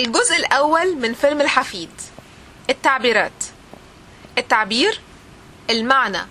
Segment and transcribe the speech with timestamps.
[0.00, 1.90] الجزء الأول من فيلم الحفيد.
[2.70, 3.44] التعبيرات.
[4.38, 5.00] التعبير
[5.70, 6.26] المعنى.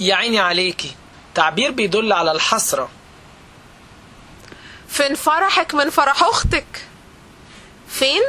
[0.00, 0.94] يا عيني عليكي
[1.34, 2.88] تعبير بيدل على الحسرة.
[4.88, 6.84] فين فرحك من فرح أختك؟
[7.88, 8.22] فين؟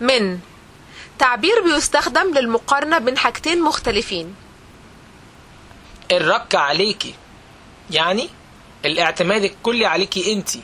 [0.00, 0.38] من.
[1.18, 4.34] تعبير بيستخدم للمقارنة بين حاجتين مختلفين.
[6.12, 7.14] الرك عليكي
[7.90, 8.28] يعني
[8.84, 10.62] الاعتماد الكلي عليكي انتي.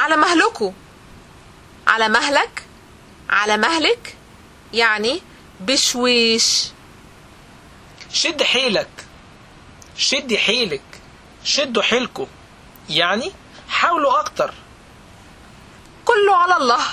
[0.00, 0.72] على مهلكه.
[1.86, 2.62] على مهلك.
[3.30, 4.16] على مهلك
[4.72, 5.22] يعني
[5.60, 6.68] بشويش.
[8.12, 8.88] شد حيلك.
[9.96, 10.82] شدي حيلك.
[11.44, 12.26] شدوا حيلكوا
[12.90, 13.32] يعني
[13.68, 14.54] حاولوا أكتر.
[16.04, 16.84] كله على الله.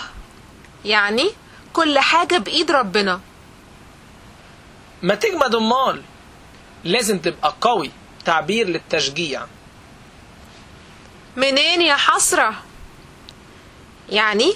[0.85, 1.31] يعني
[1.73, 3.21] كل حاجة بإيد ربنا.
[5.01, 6.01] ما تجمد امال
[6.83, 7.91] لازم تبقى قوي.
[8.25, 9.45] تعبير للتشجيع.
[11.35, 12.66] منين يا حسرة؟
[14.09, 14.53] يعني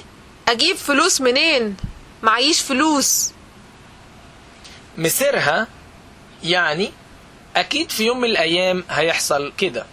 [0.47, 1.77] أجيب فلوس منين؟
[2.23, 3.31] معيش فلوس.
[4.97, 5.67] مسيرها
[6.43, 6.91] يعني
[7.55, 9.85] أكيد في يوم من الأيام هيحصل كده.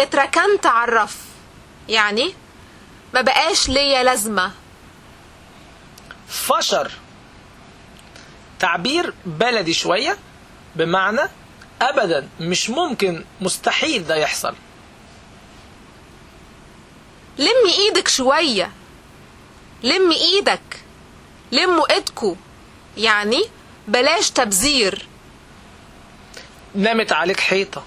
[0.00, 1.16] اتركنت الرف.
[1.88, 2.34] يعني
[3.14, 4.52] ما بقاش ليا لازمة.
[6.28, 6.92] فشر.
[8.58, 10.16] تعبير بلدي شوية
[10.76, 11.20] بمعنى
[11.82, 14.54] ابدا مش ممكن مستحيل ده يحصل.
[17.38, 18.70] لمي إيدك شوية.
[19.82, 20.80] لمي إيدك.
[21.52, 22.34] لموا ايدكوا
[22.96, 23.42] يعني
[23.88, 25.06] بلاش تبذير.
[26.74, 27.84] نامت عليك حيطة.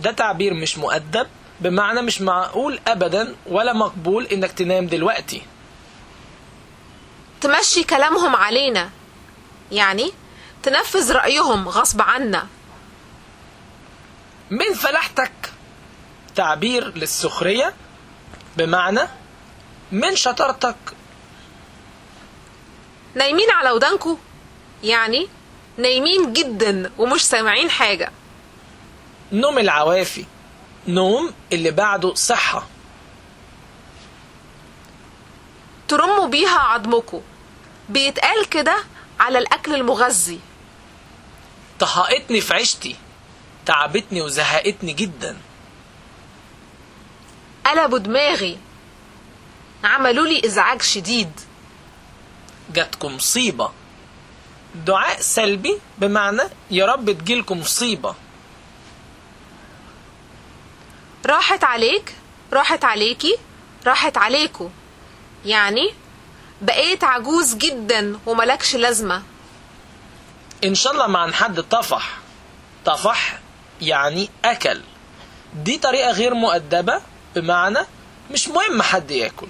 [0.00, 1.26] ده تعبير مش مؤدب
[1.60, 5.42] بمعنى مش معقول ابدا ولا مقبول إنك تنام دلوقتي.
[7.40, 8.90] تمشي كلامهم علينا.
[9.72, 10.12] يعني
[10.62, 12.46] تنفذ رأيهم غصب عنا.
[14.50, 15.32] من فلاحتك.
[16.34, 17.74] تعبير للسخرية.
[18.56, 19.00] بمعنى
[19.92, 20.76] من شطارتك.
[23.14, 24.16] نايمين على ودانكوا
[24.84, 25.28] يعني
[25.78, 28.12] نايمين جدا ومش سامعين حاجة.
[29.32, 30.24] نوم العوافي
[30.88, 32.66] نوم اللي بعده صحة.
[35.88, 37.20] ترموا بيها عظمكوا
[37.88, 38.76] بيتقال كده
[39.20, 40.40] على الأكل المغذي.
[41.78, 42.96] طهقتني في عيشتي
[43.66, 45.36] تعبتني وزهقتني جدا.
[47.66, 48.58] قلبوا دماغي
[49.84, 51.40] عملوا لي إزعاج شديد.
[52.74, 53.70] جاتكم مصيبة.
[54.74, 58.14] دعاء سلبي بمعنى يا رب تجيلكم مصيبة.
[61.26, 62.14] راحت عليك
[62.52, 63.36] راحت عليكي
[63.86, 64.68] راحت عليكوا
[65.44, 65.94] يعني
[66.62, 69.22] بقيت عجوز جدا وملكش لازمة.
[70.64, 72.18] إن شاء الله مع حد طفح.
[72.84, 73.38] طفح
[73.80, 74.80] يعني أكل.
[75.54, 77.00] دي طريقة غير مؤدبة.
[77.36, 77.78] بمعنى
[78.30, 79.48] مش مهم حد ياكل.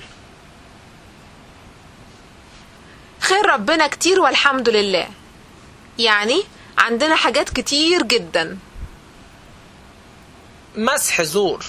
[3.20, 5.08] خير ربنا كتير والحمد لله.
[5.98, 6.42] يعني
[6.78, 8.58] عندنا حاجات كتير جدا.
[10.76, 11.64] مسح زور.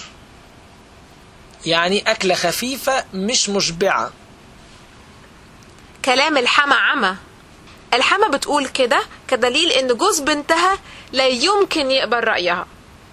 [1.66, 4.12] يعني أكلة خفيفة مش مشبعة.
[6.04, 7.16] كلام الحما عمى.
[7.94, 10.78] الحما بتقول كده كدليل إن جوز بنتها
[11.12, 12.66] لا يمكن يقبل رأيها.